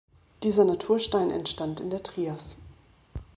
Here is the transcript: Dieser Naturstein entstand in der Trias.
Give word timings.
Dieser 0.41 0.65
Naturstein 0.65 1.29
entstand 1.29 1.79
in 1.79 1.91
der 1.91 2.01
Trias. 2.01 2.57